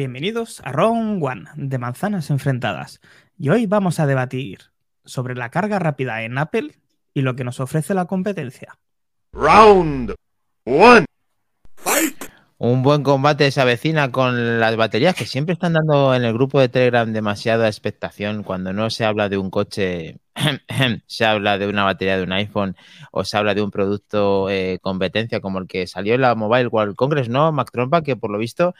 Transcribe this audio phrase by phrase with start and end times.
[0.00, 3.02] Bienvenidos a Round One de Manzanas Enfrentadas.
[3.36, 4.60] Y hoy vamos a debatir
[5.04, 6.74] sobre la carga rápida en Apple
[7.12, 8.78] y lo que nos ofrece la competencia.
[9.34, 10.14] Round
[10.64, 11.04] one.
[12.56, 16.60] Un buen combate se avecina con las baterías que siempre están dando en el grupo
[16.60, 20.18] de Telegram demasiada expectación cuando no se habla de un coche,
[21.06, 22.74] se habla de una batería de un iPhone
[23.12, 26.68] o se habla de un producto eh, competencia como el que salió en la Mobile
[26.68, 27.52] World Congress, ¿no?
[27.52, 28.74] Mac Trompa, que por lo visto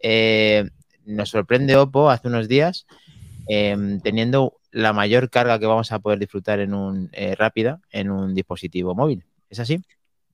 [0.00, 0.68] eh,
[1.04, 2.86] nos sorprende Oppo hace unos días
[3.48, 8.10] em, teniendo la mayor carga que vamos a poder disfrutar en un eh, rápida en
[8.10, 9.24] un dispositivo móvil.
[9.48, 9.82] ¿Es así?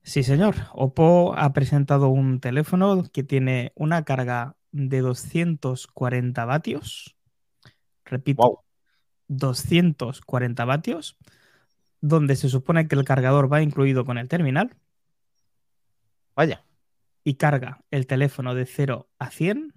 [0.01, 0.55] Sí, señor.
[0.73, 7.15] Oppo ha presentado un teléfono que tiene una carga de 240 vatios.
[8.03, 8.63] Repito,
[9.29, 11.17] 240 vatios,
[12.01, 14.75] donde se supone que el cargador va incluido con el terminal.
[16.35, 16.63] Vaya.
[17.23, 19.73] Y carga el teléfono de 0 a 100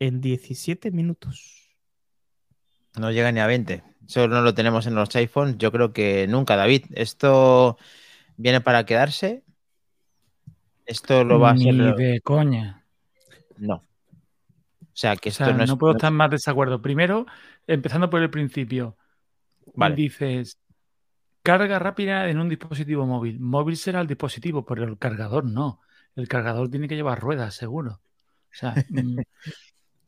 [0.00, 1.70] en 17 minutos.
[2.98, 3.84] No llega ni a 20.
[4.06, 5.58] Eso no lo tenemos en los iPhones.
[5.58, 6.86] Yo creo que nunca, David.
[6.94, 7.76] Esto
[8.36, 9.44] viene para quedarse.
[10.86, 11.94] Esto lo va a Ni ser.
[11.94, 12.84] de coña.
[13.58, 13.74] No.
[13.74, 15.78] O sea, que O esto sea, no no, es.
[15.78, 16.80] puedo no- estar más desacuerdo.
[16.82, 17.26] Primero,
[17.66, 18.96] empezando por el principio.
[19.74, 19.94] Vale.
[19.94, 20.58] Dices,
[21.42, 23.38] carga rápida en un dispositivo móvil.
[23.38, 25.80] Móvil será el dispositivo, pero el cargador no.
[26.18, 27.92] El cargador tiene que llevar ruedas, seguro.
[27.92, 29.20] O sea, mm,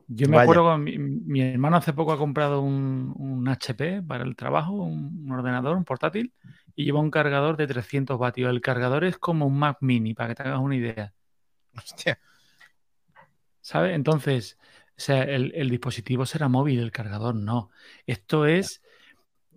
[0.08, 0.42] yo me Vaya.
[0.42, 4.72] acuerdo con mi, mi hermano hace poco ha comprado un, un HP para el trabajo,
[4.72, 6.34] un, un ordenador, un portátil,
[6.74, 8.50] y lleva un cargador de 300 vatios.
[8.50, 11.14] El cargador es como un Mac Mini, para que te hagas una idea.
[11.76, 12.18] Hostia.
[13.60, 13.94] ¿Sabes?
[13.94, 14.58] Entonces,
[14.96, 17.70] o sea, el, el dispositivo será móvil, el cargador no.
[18.04, 18.82] Esto es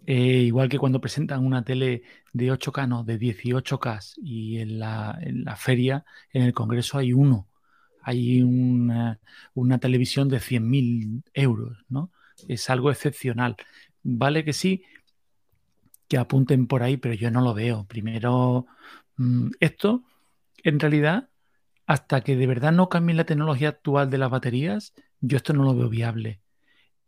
[0.05, 5.55] eh, igual que cuando presentan una tele de 8K, no, de 18K y en la,
[5.57, 7.49] feria, en el Congreso hay uno.
[8.01, 9.19] Hay una,
[9.53, 12.11] una televisión de 100.000 euros, ¿no?
[12.47, 13.55] Es algo excepcional.
[14.03, 14.83] Vale que sí,
[16.09, 17.85] que apunten por ahí, pero yo no lo veo.
[17.87, 18.67] Primero,
[19.17, 20.03] mm, esto,
[20.63, 21.29] en realidad,
[21.87, 25.63] hasta que de verdad no cambie la tecnología actual de las baterías, yo esto no
[25.63, 26.42] lo veo viable.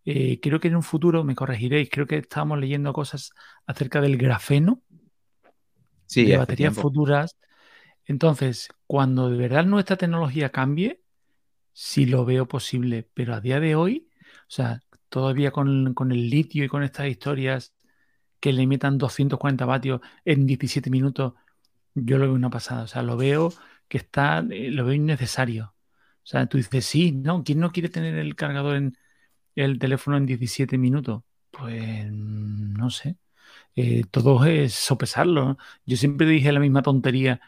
[0.06, 3.32] Eh, creo que en un futuro, me corregiréis, creo que estábamos leyendo cosas
[3.68, 4.84] acerca del grafeno,
[6.08, 6.76] Sí, de baterías tiempo.
[6.76, 7.38] futuras.
[8.06, 11.02] Entonces, cuando de verdad nuestra tecnología cambie,
[11.74, 14.10] sí lo veo posible, pero a día de hoy,
[14.44, 17.74] o sea, todavía con, con el litio y con estas historias
[18.40, 21.34] que le metan 240 vatios en 17 minutos,
[21.96, 22.84] yo lo veo una pasada.
[22.84, 23.54] O sea, lo veo
[23.88, 25.76] que está, eh, lo veo innecesario.
[26.24, 27.44] O sea, tú dices, sí, ¿no?
[27.44, 28.98] ¿Quién no quiere tener el cargador en
[29.56, 31.24] el teléfono en 17 minutos?
[31.52, 33.18] Pues no sé.
[33.76, 35.58] Eh, todo es sopesarlo.
[35.86, 37.42] Yo siempre dije la misma tontería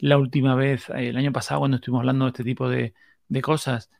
[0.00, 2.94] la última vez, eh, el año pasado, cuando estuvimos hablando de este tipo de,
[3.42, 3.90] cosas.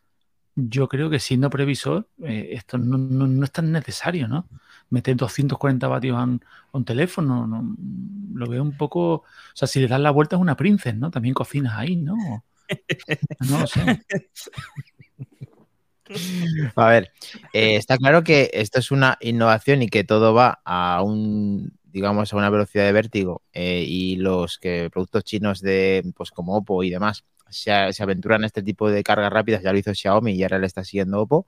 [0.57, 4.49] Yo creo que siendo previsor, eh, esto no, no- no es tan necesario, ¿no?
[4.91, 6.43] Meter 240 vatios a un,
[6.73, 7.77] a un teléfono, ¿no?
[8.35, 9.15] lo veo un poco.
[9.15, 9.25] O
[9.55, 11.11] sea, si le das la vuelta es una princesa, ¿no?
[11.11, 12.17] También cocinas ahí, ¿no?
[13.49, 13.81] No lo sé.
[16.77, 17.13] A ver,
[17.53, 22.33] eh, está claro que esto es una innovación y que todo va a un, digamos,
[22.33, 26.83] a una velocidad de vértigo eh, y los que productos chinos de, pues como Oppo
[26.83, 30.33] y demás, se, se aventuran a este tipo de cargas rápidas, ya lo hizo Xiaomi
[30.33, 31.47] y ahora le está siguiendo Oppo.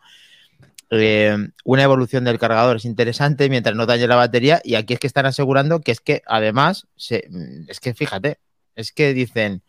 [0.92, 4.98] Eh, una evolución del cargador es interesante mientras no dañe la batería y aquí es
[4.98, 8.38] que están asegurando que es que además, es que fíjate,
[8.74, 9.62] es que dicen,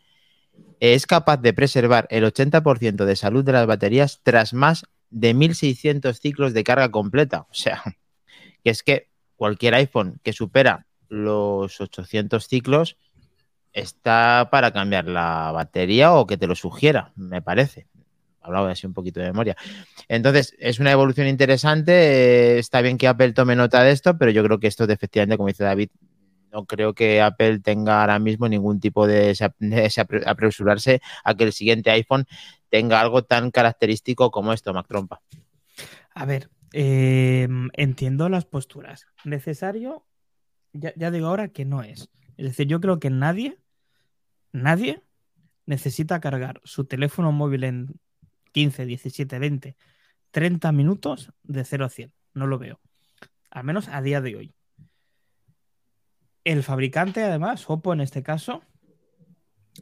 [0.82, 6.18] es capaz de preservar el 80% de salud de las baterías tras más de 1600
[6.18, 7.42] ciclos de carga completa.
[7.42, 7.84] O sea,
[8.64, 12.96] que es que cualquier iPhone que supera los 800 ciclos
[13.72, 17.86] está para cambiar la batería o que te lo sugiera, me parece.
[18.40, 19.56] Hablaba así un poquito de memoria.
[20.08, 22.58] Entonces, es una evolución interesante.
[22.58, 25.46] está bien que Apple tome nota de esto, pero yo creo que esto, efectivamente, como
[25.46, 25.90] dice David,
[26.52, 29.34] no creo que Apple tenga ahora mismo ningún tipo de,
[30.26, 32.26] apresurarse a que el siguiente iPhone
[32.68, 35.22] tenga algo tan característico como esto, Mac Trompa.
[36.14, 39.06] A ver, eh, entiendo las posturas.
[39.24, 40.04] Necesario,
[40.72, 42.10] ya, ya digo ahora que no es.
[42.36, 43.58] Es decir, yo creo que nadie,
[44.52, 45.02] nadie
[45.64, 48.00] necesita cargar su teléfono móvil en
[48.52, 49.76] 15, 17, 20,
[50.30, 52.12] 30 minutos de 0 a 100.
[52.34, 52.80] No lo veo.
[53.50, 54.54] Al menos a día de hoy.
[56.44, 58.62] El fabricante, además, Oppo en este caso,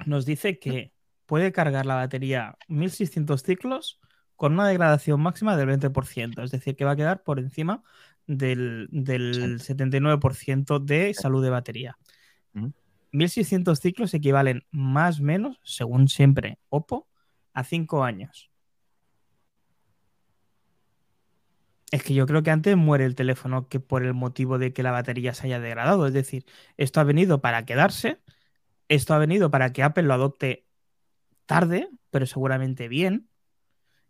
[0.06, 0.92] nos dice que
[1.26, 4.00] puede cargar la batería 1600 ciclos
[4.36, 7.82] con una degradación máxima del 20%, es decir, que va a quedar por encima
[8.26, 11.98] del, del 79% de salud de batería.
[12.54, 12.72] Ujú.
[13.12, 17.08] 1600 ciclos equivalen más o menos, según siempre Oppo,
[17.52, 18.49] a 5 años.
[21.90, 24.82] Es que yo creo que antes muere el teléfono que por el motivo de que
[24.82, 26.06] la batería se haya degradado.
[26.06, 26.44] Es decir,
[26.76, 28.20] esto ha venido para quedarse,
[28.88, 30.66] esto ha venido para que Apple lo adopte
[31.46, 33.28] tarde, pero seguramente bien.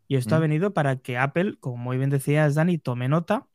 [0.08, 0.42] Y esto ha Mm.
[0.42, 3.46] venido para que Apple, como muy bien decías, Dani, tome nota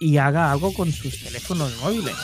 [0.00, 2.14] y haga algo con sus teléfonos móviles.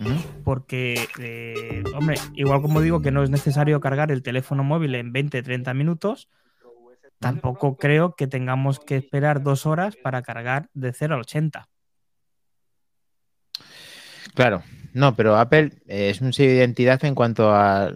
[0.00, 0.42] Ujú.
[0.42, 5.12] Porque, eh, hombre, igual como digo que no es necesario cargar el teléfono móvil en
[5.12, 6.28] 20-30 minutos,
[7.22, 11.68] tampoco creo que tengamos que esperar dos horas para cargar de 0 al 80.
[14.34, 17.92] Claro, no, pero Apple es un sello de identidad en cuanto a.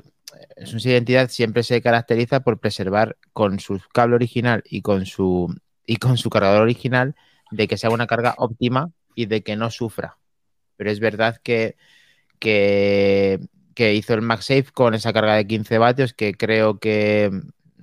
[0.57, 4.81] Es un sello de identidad siempre se caracteriza por preservar con su cable original y
[4.81, 5.55] con su
[5.87, 7.15] y con su cargador original
[7.51, 10.19] de que sea una carga óptima y de que no sufra.
[10.77, 11.77] Pero es verdad que,
[12.39, 13.41] que,
[13.75, 17.31] que hizo el MagSafe con esa carga de 15 vatios que creo que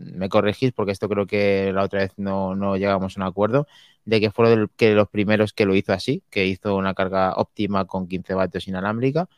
[0.04, 3.68] me corregís porque esto creo que la otra vez no, no llegamos a un acuerdo
[4.06, 7.86] de que fueron que los primeros que lo hizo así, que hizo una carga óptima
[7.86, 9.30] con 15 vatios inalámbrica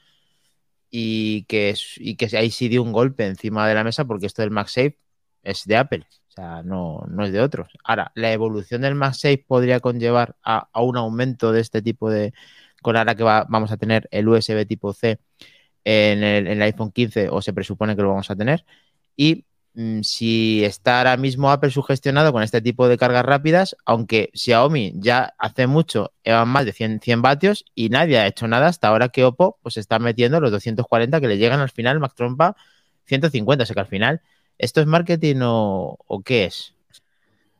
[0.90, 4.42] y que, y que ahí sí dio un golpe encima de la mesa porque esto
[4.42, 4.98] del MagSafe
[5.44, 7.70] es de Apple, o sea, no, no es de otros.
[7.84, 12.34] Ahora, la evolución del MagSafe podría conllevar a, a un aumento de este tipo de,
[12.82, 15.20] con ahora que va- vamos a tener el USB tipo C
[15.84, 18.66] en el, en el iPhone 15 o se presupone que lo vamos a tener
[19.18, 19.46] y
[20.04, 25.34] si está ahora mismo Apple sugestionado con este tipo de cargas rápidas, aunque Xiaomi ya
[25.38, 29.10] hace mucho llevan más de 100, 100 vatios y nadie ha hecho nada hasta ahora
[29.10, 32.56] que Oppo pues está metiendo los 240 que le llegan al final Mac Trompa
[33.06, 34.22] 150, o sea que al final
[34.58, 36.74] ¿esto es marketing o, qué es?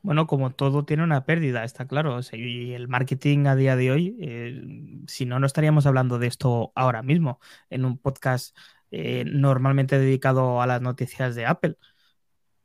[0.02, 2.20] Bueno, como todo tiene una pérdida, está claro.
[2.32, 4.62] Y el marketing a día de hoy, eh,
[5.08, 7.40] si no, no estaríamos hablando de esto ahora mismo
[7.70, 8.56] en un podcast
[8.92, 11.76] eh, normalmente dedicado a las noticias de Apple.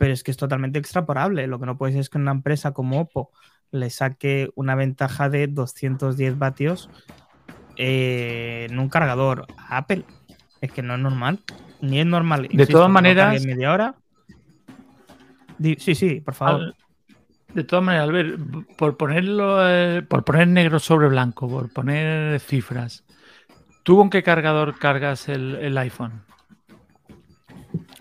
[0.02, 1.46] Pero es que es totalmente extrapolable.
[1.46, 3.30] Lo que no puede ser es que una empresa como Oppo
[3.70, 6.90] le saque una ventaja de 210 vatios
[7.78, 10.04] eh, en un cargador a Apple.
[10.60, 11.42] Es que no es normal.
[11.82, 12.48] Ni es normal.
[12.52, 13.94] De todas maneras- media hora.
[15.78, 16.62] Sí, sí, por favor.
[16.62, 16.76] Al-
[17.54, 18.40] de todas maneras, Albert,
[18.78, 23.04] por ponerlo, eh, por poner negro sobre blanco, por poner cifras,
[23.84, 26.24] ¿tú con qué cargador cargas el, el iPhone?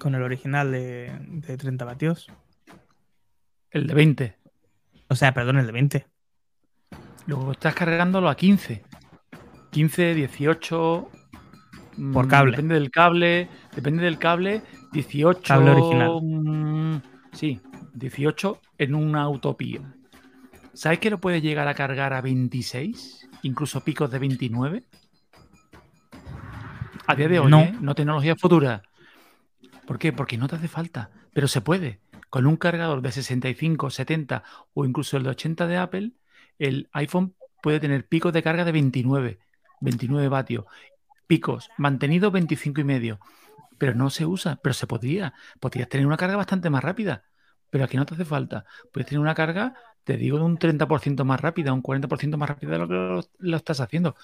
[0.00, 2.26] Con el original de, de 30 vatios.
[3.70, 4.36] El de 20.
[5.08, 6.06] O sea, perdón, el de 20.
[7.26, 8.82] Luego estás cargándolo a 15.
[9.70, 11.10] 15, 18.
[11.98, 12.52] mm, Por cable.
[12.52, 13.48] Depende del cable.
[13.76, 14.62] Depende del cable.
[14.92, 15.42] 18.
[15.46, 16.10] Cable original.
[16.22, 17.60] mm, sí,
[17.94, 19.80] 18 en una utopía.
[20.72, 23.28] ¿Sabes que lo puedes llegar a cargar a 26?
[23.42, 24.84] Incluso picos de 29.
[27.06, 27.60] A día de hoy, No.
[27.60, 27.74] ¿eh?
[27.80, 28.82] no tecnología futura.
[29.90, 30.12] ¿Por qué?
[30.12, 31.10] Porque no te hace falta.
[31.32, 31.98] Pero se puede.
[32.28, 36.12] Con un cargador de 65, 70 o incluso el de 80 de Apple,
[36.60, 39.40] el iPhone puede tener picos de carga de 29,
[39.80, 40.64] 29 vatios.
[41.26, 43.18] Picos mantenidos 25 y medio.
[43.78, 45.34] Pero no se usa, pero se podría.
[45.58, 47.24] Podrías tener una carga bastante más rápida.
[47.68, 48.64] Pero aquí no te hace falta.
[48.92, 52.70] Puedes tener una carga, te digo, de un 30% más rápida, un 40% más rápida
[52.70, 54.14] de lo que lo, lo estás haciendo.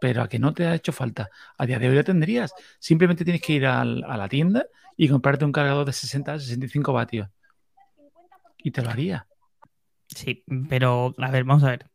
[0.00, 1.28] Pero a que no te ha hecho falta.
[1.56, 2.52] A día de hoy la tendrías.
[2.78, 4.66] Simplemente tienes que ir al- a la tienda
[4.96, 7.28] y comprarte un cargador de 60 65 vatios.
[8.58, 9.26] Y te lo haría.
[10.08, 11.86] Sí, pero a ver, vamos a ver.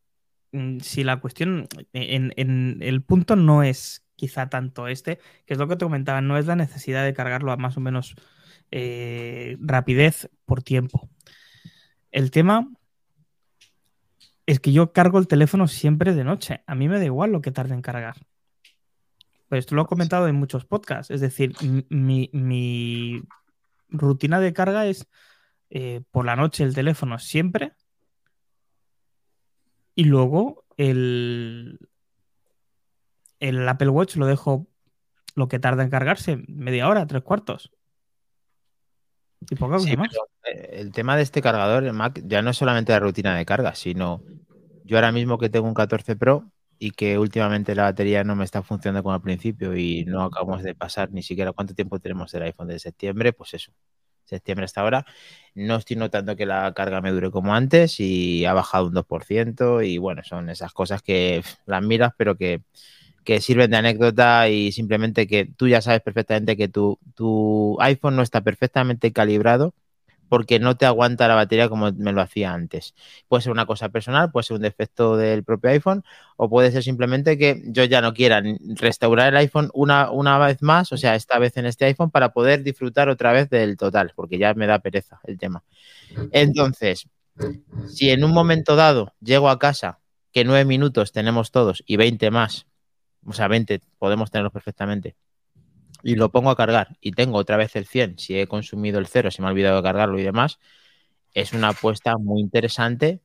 [0.51, 5.57] Mm, Si la cuestión, en, en- el punto no es quizá tanto este, que es
[5.59, 8.15] lo que te comentaba, no es la necesidad de cargarlo a más o menos
[8.71, 11.09] eh, rapidez por tiempo.
[12.11, 12.71] El tema
[14.45, 16.63] es que yo cargo el teléfono siempre de noche.
[16.67, 18.25] A mí me da igual lo que tarde en cargar.
[19.49, 21.11] Pues esto lo he comentado en muchos podcasts.
[21.11, 21.55] Es decir,
[21.89, 23.23] mi
[23.89, 25.07] rutina de carga es
[25.69, 27.73] eh, por la noche el teléfono siempre
[29.95, 31.79] y luego el,
[33.39, 34.67] el Apple Watch lo dejo
[35.35, 37.71] lo que tarda en cargarse, media hora, tres cuartos.
[39.49, 40.09] Y poca cosa Sí, más.
[40.09, 43.35] pero, eh, el tema de este cargador, el Mac, ya no es solamente la rutina
[43.35, 44.23] de carga, sino
[44.83, 48.43] yo ahora mismo que tengo un 14 Pro y que últimamente la batería no me
[48.45, 52.31] está funcionando como al principio y no acabamos de pasar ni siquiera cuánto tiempo tenemos
[52.31, 53.71] del iPhone de septiembre, pues eso,
[54.25, 55.05] septiembre hasta ahora,
[55.55, 59.81] no estoy notando que la carga me dure como antes y ha bajado un 2%
[59.81, 62.63] y bueno, son esas cosas que las miras pero que,
[63.23, 68.15] que sirven de anécdota y simplemente que tú ya sabes perfectamente que tu, tu iPhone
[68.15, 69.73] no está perfectamente calibrado
[70.33, 72.95] porque no te aguanta la batería como me lo hacía antes.
[73.27, 76.03] Puede ser una cosa personal, puede ser un defecto del propio iPhone
[76.37, 78.41] o puede ser simplemente que yo ya no quiera
[78.75, 82.33] restaurar el iPhone una, una vez más, o sea, esta vez en este iPhone para
[82.33, 85.63] poder disfrutar otra vez del total, porque ya me da pereza el tema.
[86.31, 87.07] Entonces,
[87.87, 89.99] Si en un momento dado llego a casa,
[90.31, 92.65] que nueve minutos tenemos todos y 20 más,
[93.25, 95.15] o sea, 20 podemos tenerlos perfectamente,
[96.03, 99.07] y lo pongo a cargar y tengo otra vez el 100, si he consumido el
[99.07, 100.59] 0, si me ha olvidado de cargarlo y demás,
[101.33, 103.21] es una apuesta muy interesante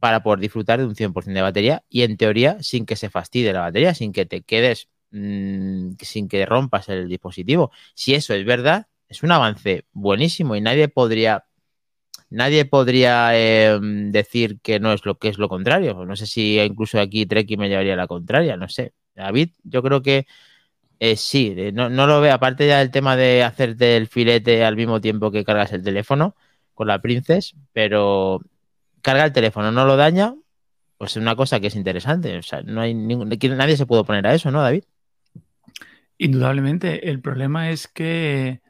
[0.00, 3.52] para poder disfrutar de un 100% de batería y en teoría sin que se fastidie
[3.52, 7.72] la batería, sin que te quedes, mmm, sin que rompas el dispositivo.
[7.94, 11.46] Si eso es verdad, es un avance buenísimo y nadie podría
[12.30, 16.04] nadie podría eh, decir que no es lo que es lo contrario.
[16.06, 18.92] No sé si incluso aquí Treki me llevaría la contraria, no sé.
[19.18, 20.26] David, yo creo que
[21.00, 25.00] eh, sí, no, lo veo, aparte ya del tema de hacerte el filete al mismo
[25.00, 26.34] tiempo que cargas el teléfono
[26.74, 28.40] con la Princess, pero
[29.02, 30.34] carga el teléfono, no lo daña,
[30.96, 32.36] pues es una cosa que es interesante.
[32.36, 34.84] O sea, no hay ningún, nadie se puede oponer a eso, ¿no, David?
[36.18, 37.08] Indudablemente.
[37.08, 38.60] El problema es que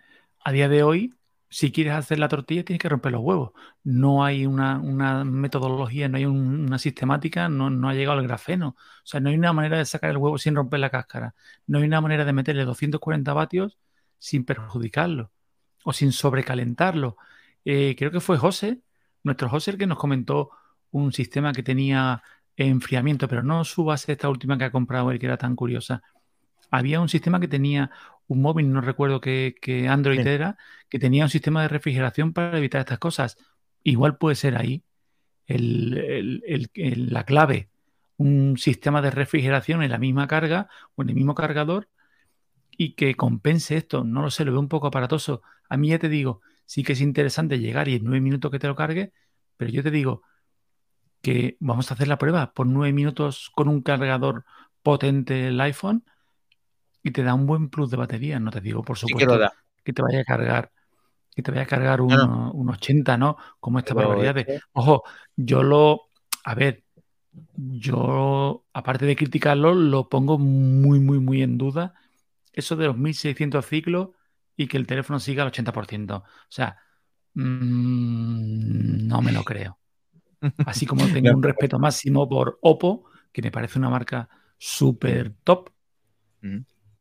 [0.45, 1.14] a día de hoy,
[1.50, 3.52] si quieres hacer la tortilla, tienes que romper los huevos.
[3.85, 8.26] No hay una, una metodología, no hay un, una sistemática, no, no, ha llegado el
[8.26, 8.69] grafeno.
[8.78, 11.35] O sea, no hay una manera de sacar el huevo sin romper la cáscara.
[11.67, 13.78] No hay una manera de meterle 240 vatios
[14.19, 15.31] sin perjudicarlo
[15.85, 17.17] o sin sobrecalentarlo.
[17.64, 18.83] Eh, creo que fue José
[19.23, 20.50] nuestro José el que nos comentó
[20.90, 22.23] un sistema que tenía
[22.57, 26.02] enfriamiento, pero no su base esta última que ha comprado él, que era tan curiosa.
[26.71, 27.91] Había un sistema que tenía
[28.27, 29.55] un móvil, no recuerdo qué,
[29.89, 30.29] Android sí.
[30.29, 30.59] era,
[30.89, 33.37] que tenía un sistema de refrigeración para evitar estas cosas.
[33.83, 34.85] Igual puede ser ahí
[35.47, 35.97] el,
[36.47, 37.71] el, el, la clave,
[38.19, 41.89] un sistema de refrigeración en la misma carga o en el mismo cargador
[42.71, 44.05] y que compense esto.
[44.05, 45.43] No lo sé, lo veo un poco aparatoso.
[45.69, 48.59] A mí ya te digo, sí que es interesante llegar y en nueve minutos que
[48.59, 49.13] te lo cargue,
[49.57, 50.23] pero yo te digo
[51.23, 54.45] que vamos a hacer la prueba por nueve minutos con un cargador
[54.83, 56.05] potente el iPhone
[57.09, 58.38] y te da un buen plus de batería.
[58.38, 60.73] No te digo, por supuesto, sí que, que, te vaya a cargar,
[61.35, 63.37] que te vaya a cargar un, no, un 80, ¿no?
[63.61, 64.61] Como esta pero barbaridad de.
[64.73, 65.03] Ojo,
[65.37, 66.09] yo lo.
[66.45, 66.85] A ver,
[67.57, 71.95] yo, aparte de criticarlo, lo pongo muy, muy, muy en duda.
[72.53, 74.09] Eso de los 1600 ciclos
[74.57, 76.17] y que el teléfono siga al 80%.
[76.17, 76.77] O sea,
[77.35, 79.79] mmm, no me lo creo.
[80.67, 85.71] Así como tengo un respeto máximo por Oppo, que me parece una marca súper top,
[86.43, 86.59] mm.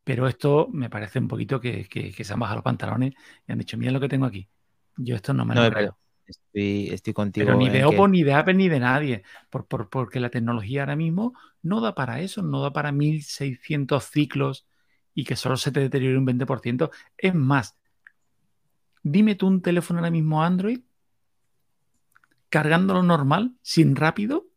[0.07, 3.13] Pero esto me parece un poquito que, que, que, se han bajado los pantalones
[3.45, 4.47] y han dicho, mira lo que tengo aquí.
[4.95, 5.97] Yo esto no me no, lo creo.
[6.25, 7.47] Estoy, estoy, contigo.
[7.47, 8.11] Pero ni de Oppo, que...
[8.11, 9.23] ni de Apple, ni de nadie.
[9.49, 14.01] Por, por, porque la tecnología ahora mismo no da para eso, no da para 1600
[14.01, 14.65] ciclos
[15.13, 16.89] y que solo se te deteriore un 20%.
[17.17, 17.77] Es más,
[19.03, 20.79] dime tú un teléfono ahora mismo Android
[22.47, 24.47] cargándolo normal, sin rápido,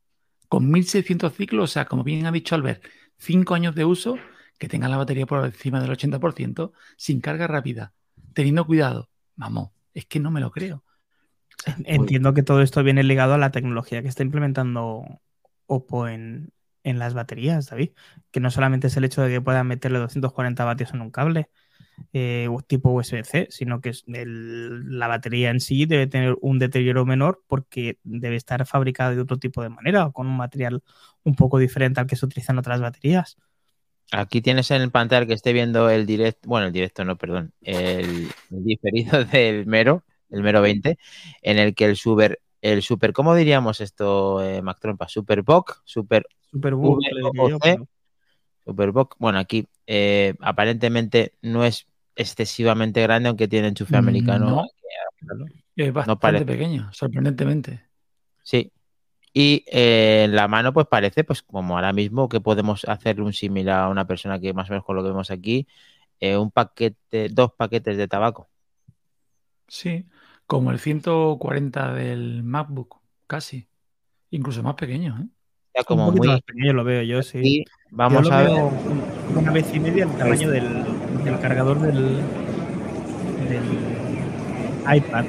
[0.49, 2.85] con 1600 ciclos, o sea, como bien ha dicho Albert,
[3.19, 4.16] 5 años de uso,
[4.61, 7.95] que tenga la batería por encima del 80%, sin carga rápida,
[8.35, 9.09] teniendo cuidado.
[9.35, 10.85] Vamos, es que no me lo creo.
[11.87, 15.23] Entiendo que todo esto viene ligado a la tecnología que está implementando
[15.64, 16.52] Oppo en,
[16.85, 17.93] en las baterías, David.
[18.31, 21.49] Que no solamente es el hecho de que puedan meterle 240 vatios en un cable
[22.12, 27.43] eh, tipo USB-C, sino que el, la batería en sí debe tener un deterioro menor
[27.47, 30.83] porque debe estar fabricada de otro tipo de manera o con un material
[31.25, 33.38] un poco diferente al que se utiliza en otras baterías.
[34.12, 37.52] Aquí tienes en el pantalla que esté viendo el directo, bueno, el directo no, perdón,
[37.61, 40.99] el, el diferido del Mero, el Mero 20,
[41.43, 45.09] en el que el super, el super, ¿cómo diríamos esto, eh, Mac Trompa?
[45.09, 45.45] Super
[45.85, 47.79] Superbook, v
[48.64, 49.17] Superbook.
[49.19, 51.87] Bueno, aquí eh, aparentemente no es
[52.17, 54.50] excesivamente grande, aunque tiene enchufe americano.
[54.50, 54.67] No,
[55.76, 56.45] es bastante no parece.
[56.45, 57.85] pequeño, sorprendentemente.
[58.43, 58.73] Sí.
[59.32, 63.32] Y eh, en la mano, pues parece, pues como ahora mismo, que podemos hacerle un
[63.32, 65.68] similar a una persona que más o menos con lo que vemos aquí,
[66.18, 68.49] eh, un paquete, dos paquetes de tabaco.
[69.68, 70.06] Sí,
[70.46, 73.68] como el 140 del MacBook, casi.
[74.30, 75.28] Incluso más pequeño, ¿eh?
[75.76, 77.38] Ya como un muy más pequeño lo veo yo, sí.
[77.42, 78.50] Y vamos yo a ver.
[79.37, 80.84] Una vez y media el tamaño del,
[81.25, 82.16] del cargador del,
[83.49, 83.62] del,
[84.92, 85.25] iPad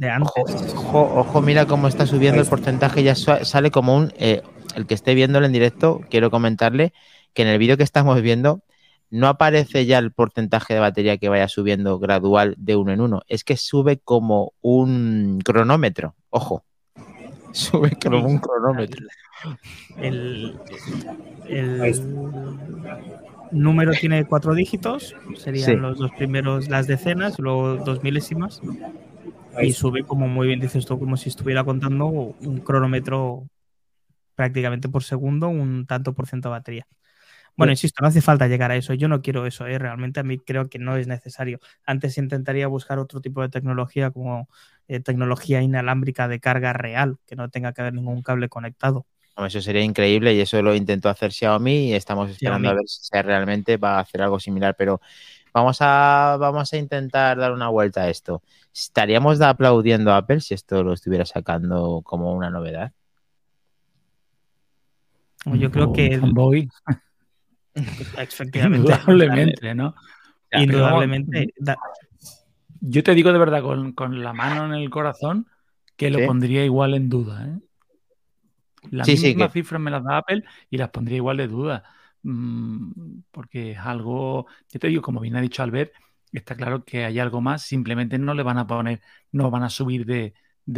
[0.00, 0.32] de antes.
[0.74, 4.12] Ojo, ojo, ojo, mira cómo está subiendo el porcentaje, ya sale como un.
[4.16, 4.42] Eh,
[4.74, 6.92] el que esté viéndolo en directo, quiero comentarle
[7.34, 8.62] que en el vídeo que estamos viendo
[9.10, 13.22] no aparece ya el porcentaje de batería que vaya subiendo gradual de uno en uno,
[13.26, 16.64] es que sube como un cronómetro, ojo,
[17.52, 19.06] sube como un cronómetro.
[19.98, 20.58] El,
[21.48, 22.02] el
[23.50, 25.76] número tiene cuatro dígitos, serían sí.
[25.76, 28.62] los dos primeros las decenas, luego dos milésimas,
[29.60, 33.46] y sube como muy bien dices tú, como si estuviera contando un cronómetro
[34.34, 36.86] prácticamente por segundo, un tanto por ciento de batería.
[37.56, 38.94] Bueno, insisto, no hace falta llegar a eso.
[38.94, 39.78] Yo no quiero eso, ¿eh?
[39.78, 41.60] realmente a mí creo que no es necesario.
[41.84, 44.48] Antes intentaría buscar otro tipo de tecnología como
[44.88, 49.04] eh, tecnología inalámbrica de carga real, que no tenga que haber ningún cable conectado.
[49.36, 53.22] Eso sería increíble y eso lo intentó hacer Xiaomi y estamos esperando a ver si
[53.22, 55.00] realmente va a hacer algo similar, pero
[55.52, 58.42] vamos a, vamos a intentar dar una vuelta a esto.
[58.74, 62.92] ¿Estaríamos aplaudiendo a Apple si esto lo estuviera sacando como una novedad?
[65.46, 66.18] Yo creo que...
[66.18, 66.68] Voy.
[67.74, 68.92] Efectivamente.
[68.92, 69.94] Indudablemente, ¿no?
[70.52, 71.54] Indudablemente.
[72.80, 73.62] Yo te digo de verdad,
[73.94, 75.46] con, la mano en el corazón,
[75.96, 77.46] que lo pondría igual en duda.
[77.46, 77.58] ¿eh?
[78.90, 81.84] Las mismas cifras me las da Apple y las pondría igual de duda.
[82.22, 85.92] Mm, porque es algo, yo te digo, como bien ha dicho Albert,
[86.32, 89.00] está claro que hay algo más, simplemente no le van a poner,
[89.32, 90.34] no van a subir de,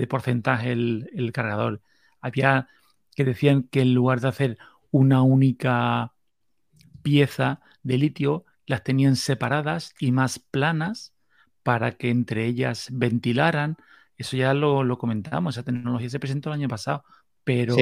[0.06, 1.82] porcentaje el, el, cargador.
[2.20, 2.68] Había
[3.14, 4.58] que decían que en lugar de hacer
[4.90, 6.12] una única
[7.02, 11.12] pieza de litio, las tenían separadas y más planas
[11.62, 13.76] para que entre ellas ventilaran.
[14.16, 17.04] Eso ya lo, lo comentamos, esa tecnología se presentó el año pasado,
[17.44, 17.76] pero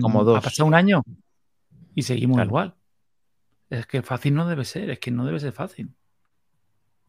[0.00, 0.38] como dos.
[0.38, 1.02] ha pasado un año
[1.94, 2.74] y seguimos igual.
[3.70, 5.94] Es que fácil no debe ser, es que no debe ser fácil.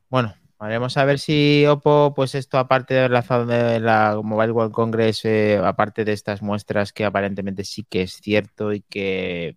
[0.09, 4.73] Bueno, Veremos a ver si Oppo, pues esto aparte de la, de la Mobile World
[4.73, 9.55] Congress, eh, aparte de estas muestras que aparentemente sí que es cierto y que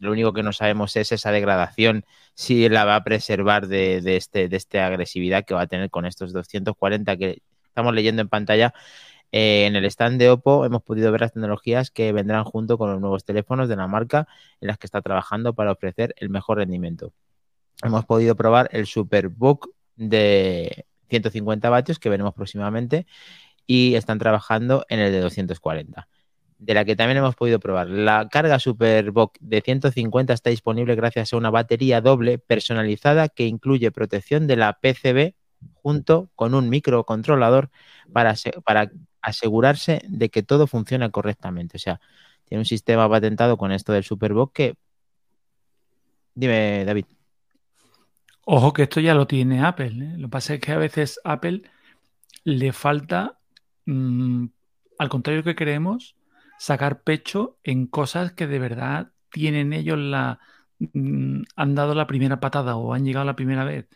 [0.00, 2.04] lo único que no sabemos es esa degradación,
[2.34, 6.04] si la va a preservar de, este, de esta agresividad que va a tener con
[6.04, 8.74] estos 240 que estamos leyendo en pantalla.
[9.32, 12.90] Eh, en el stand de Oppo hemos podido ver las tecnologías que vendrán junto con
[12.90, 14.26] los nuevos teléfonos de la marca
[14.60, 17.12] en las que está trabajando para ofrecer el mejor rendimiento.
[17.82, 23.06] Hemos podido probar el Superbook de 150 vatios que veremos próximamente
[23.66, 26.08] y están trabajando en el de 240
[26.60, 27.88] de la que también hemos podido probar.
[27.88, 33.90] La carga Superbox de 150 está disponible gracias a una batería doble personalizada que incluye
[33.90, 35.34] protección de la PCB
[35.72, 37.70] junto con un microcontrolador
[38.12, 38.34] para,
[38.64, 38.90] para
[39.22, 41.76] asegurarse de que todo funciona correctamente.
[41.76, 42.00] O sea,
[42.44, 44.74] tiene un sistema patentado con esto del Superbox que...
[46.34, 47.06] Dime, David.
[48.44, 50.04] Ojo que esto ya lo tiene Apple.
[50.04, 50.14] ¿eh?
[50.16, 51.62] Lo que pasa es que a veces Apple
[52.44, 53.38] le falta,
[53.86, 54.46] mm,
[54.98, 56.16] al contrario que creemos,
[56.58, 60.40] sacar pecho en cosas que de verdad tienen ellos la,
[60.78, 63.88] mm, han dado la primera patada o han llegado la primera vez.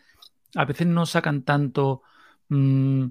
[0.55, 2.03] A veces no sacan tanto,
[2.49, 3.07] mm,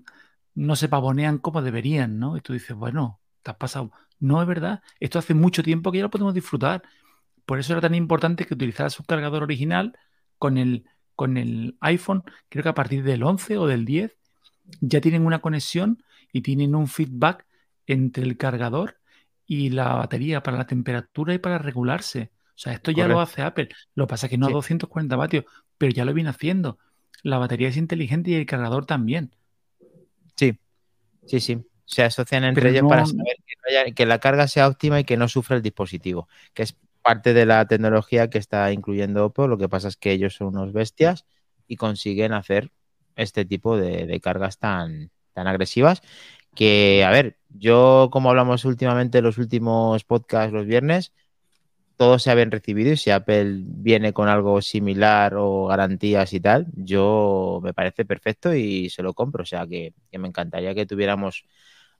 [0.55, 2.37] no se pavonean como deberían, ¿no?
[2.37, 3.93] Y tú dices, bueno, te has pasado.
[4.21, 4.83] No es verdad.
[5.01, 6.83] Esto hace mucho tiempo que ya lo podemos disfrutar.
[7.45, 9.99] Por eso era tan importante que utilizara su cargador original
[10.39, 14.17] con el con el iPhone, creo que a partir del 11 o del 10,
[14.81, 17.47] ya tienen una conexión y tienen un feedback
[17.87, 18.99] entre el cargador
[19.47, 22.33] y la batería para la temperatura y para regularse.
[22.49, 23.69] O sea, esto ya lo hace Apple.
[23.95, 25.45] Lo que pasa es que no a 240 vatios,
[25.77, 26.79] pero ya lo viene haciendo.
[27.23, 29.35] La batería es inteligente y el cargador también.
[30.37, 30.59] Sí,
[31.27, 31.65] sí, sí.
[31.87, 33.37] Se asocian entre ellos para saber
[33.87, 37.35] que, que, la carga sea óptima y que no sufra el dispositivo, que es parte
[37.35, 39.47] de la tecnología que está incluyendo Oppo.
[39.47, 41.27] Lo que pasa es que ellos son unos bestias
[41.69, 42.73] y consiguen hacer
[43.15, 46.01] este tipo de, cargas tan, tan agresivas.
[46.55, 51.13] Que, a ver, yo, como hablamos últimamente en los últimos podcasts los viernes,
[51.97, 56.67] todos se habían recibido y si Apple viene con algo similar o garantías y tal,
[56.75, 59.43] yo me parece perfecto y se lo compro.
[59.43, 61.45] O sea que, me encantaría que tuviéramos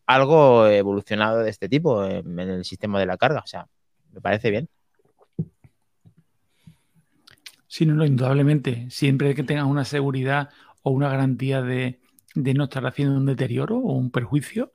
[0.07, 3.41] algo evolucionado de este tipo en, el sistema de la carga.
[3.41, 3.67] O sea,
[4.13, 4.69] me parece bien.
[7.69, 8.89] Sí, no, indudablemente.
[8.91, 10.51] Siempre que tengas una seguridad
[10.83, 12.01] o una garantía de,
[12.35, 14.73] no estar haciendo un deterioro o un perjuicio,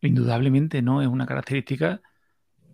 [0.00, 2.02] indudablemente no es una característica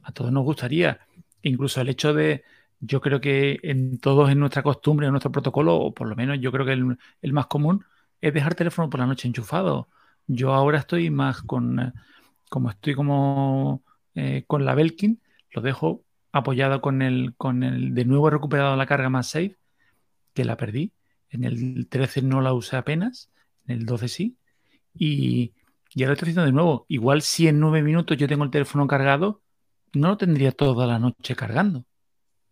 [0.02, 1.00] a todos nos gustaría.
[1.42, 2.44] Incluso el hecho de,
[2.80, 6.38] yo creo que en todos en nuestra costumbre, en nuestro protocolo, o por lo menos
[6.40, 7.84] yo creo que el, más común,
[8.20, 9.88] es dejar teléfono por la noche enchufado.
[10.26, 11.94] Yo ahora estoy más con,
[12.48, 13.82] como estoy como
[14.14, 15.20] eh, con la Belkin,
[15.52, 19.56] lo dejo apoyado con el, con el, de nuevo he recuperado la carga más safe,
[20.34, 20.92] que la perdí.
[21.30, 23.30] En el 13 no la usé apenas,
[23.66, 24.36] en el 12 sí.
[24.94, 25.52] Y,
[25.94, 26.86] ya lo estoy haciendo de nuevo.
[26.88, 29.42] Igual si en nueve minutos yo tengo el teléfono cargado,
[29.92, 31.84] no lo tendría toda la noche cargando.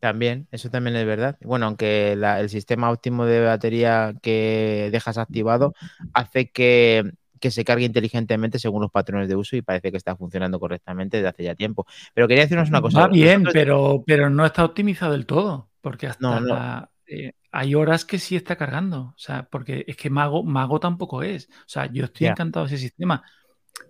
[0.01, 1.37] También, eso también es verdad.
[1.43, 5.75] Bueno, aunque el sistema óptimo de batería que dejas activado
[6.13, 10.17] hace que que se cargue inteligentemente según los patrones de uso y parece que está
[10.17, 11.87] funcionando correctamente desde hace ya tiempo.
[12.15, 13.01] Pero quería decirnos una cosa.
[13.01, 18.19] Va bien, pero, pero no está optimizado del todo, porque hasta eh, hay horas que
[18.19, 19.15] sí está cargando.
[19.17, 21.49] O sea, porque es que Mago, Mago tampoco es.
[21.49, 23.23] O sea, yo estoy encantado de ese sistema,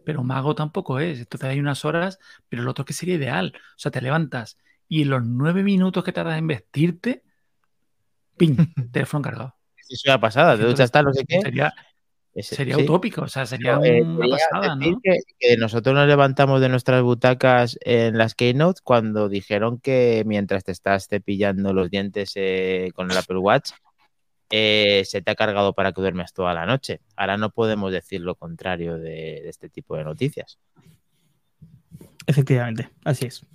[0.05, 1.19] pero Mago tampoco es.
[1.21, 3.53] Entonces hay unas horas, pero lo otro que sería ideal.
[3.57, 7.23] O sea, te levantas y en los nueve minutos que tardas en vestirte,
[8.37, 8.57] ¡Ping!
[8.93, 9.55] Teléfono cargado.
[9.89, 11.41] Eso ya ha pasado, te duchas tal, no sé qué.
[11.41, 11.73] Sería,
[12.35, 12.83] Ese- sería sí.
[12.83, 15.01] utópico, o sea, sería Pero, eh, una pasada, decir ¿no?
[15.03, 20.63] Que, que nosotros nos levantamos de nuestras butacas en las Keynote cuando dijeron que mientras
[20.65, 23.71] te estás cepillando los dientes eh, con el Apple Watch,
[24.51, 27.01] eh, se te ha cargado para que duermes toda la noche.
[27.17, 30.59] Ahora no podemos decir lo contrario de, de este tipo de noticias.
[32.27, 33.47] Efectivamente, así es.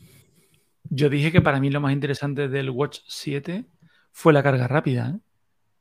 [0.89, 3.65] Yo dije que para mí lo más interesante del Watch 7
[4.11, 5.13] fue la carga rápida.
[5.15, 5.19] ¿eh?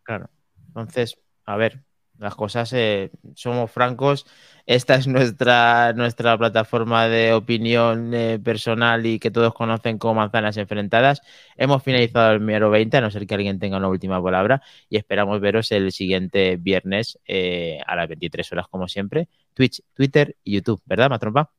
[0.03, 0.31] Claro.
[0.68, 1.85] Entonces, a ver,
[2.22, 4.26] las cosas, eh, somos francos.
[4.66, 10.56] Esta es nuestra, nuestra plataforma de opinión eh, personal y que todos conocen como manzanas
[10.56, 11.20] enfrentadas.
[11.56, 14.96] Hemos finalizado el número 20, a no ser que alguien tenga una última palabra, y
[14.96, 19.28] esperamos veros el siguiente viernes eh, a las 23 horas, como siempre.
[19.54, 21.50] Twitch, Twitter y YouTube, ¿verdad, Matrompa?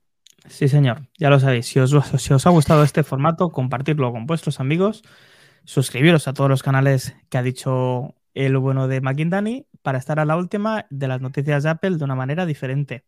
[0.48, 1.08] Sí, señor.
[1.18, 1.68] Ya lo sabéis.
[1.68, 5.04] Si os, si os ha gustado este formato, compartirlo con vuestros amigos.
[5.66, 10.26] Suscribiros a todos los canales que ha dicho el bueno de McIndani para estar a
[10.26, 13.06] la última de las noticias de Apple de una manera diferente.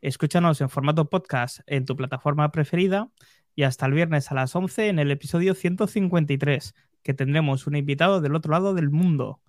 [0.00, 3.10] Escúchanos en formato podcast en tu plataforma preferida
[3.54, 8.20] y hasta el viernes a las 11 en el episodio 153, que tendremos un invitado
[8.20, 9.40] del otro lado del mundo.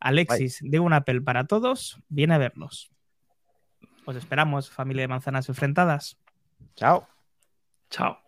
[0.00, 2.90] Alexis de un Apple para todos viene a vernos.
[4.04, 6.18] Os esperamos, familia de manzanas enfrentadas.
[6.76, 7.06] Chao.
[7.90, 8.27] Chao.